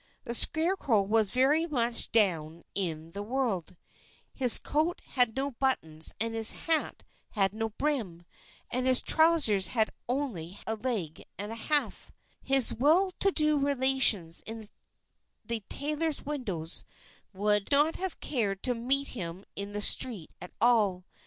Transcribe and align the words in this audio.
The 0.23 0.33
scarecrow 0.33 1.03
was 1.03 1.29
very 1.29 1.67
much 1.67 2.11
down 2.11 2.63
in 2.73 3.11
the 3.11 3.21
world 3.21 3.75
his 4.33 4.57
coat 4.57 4.99
had 5.09 5.35
no 5.35 5.51
buttons 5.51 6.15
and 6.19 6.33
his 6.33 6.53
hat 6.63 7.03
had 7.33 7.53
no 7.53 7.69
brim, 7.69 8.25
and 8.71 8.87
his 8.87 9.03
trousers 9.03 9.67
had 9.67 9.91
only 10.09 10.57
a 10.65 10.73
leg 10.73 11.23
and 11.37 11.51
a 11.51 11.55
half 11.55 12.11
his 12.41 12.73
well 12.73 13.11
to 13.19 13.29
do 13.31 13.59
relations 13.59 14.41
in 14.47 14.67
the 15.45 15.59
tailors' 15.69 16.25
windows 16.25 16.83
would 17.31 17.69
not 17.69 17.97
have 17.97 18.19
cared 18.19 18.63
to 18.63 18.73
meet 18.73 19.09
him 19.09 19.45
in 19.55 19.73
the 19.73 19.83
street 19.83 20.31
at 20.41 20.51
all. 20.59 21.05